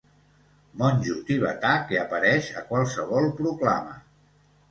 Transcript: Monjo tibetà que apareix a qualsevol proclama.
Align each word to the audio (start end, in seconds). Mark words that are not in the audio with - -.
Monjo 0.81 1.17
tibetà 1.27 1.73
que 1.91 1.99
apareix 2.03 2.49
a 2.61 2.65
qualsevol 2.71 3.31
proclama. 3.43 3.95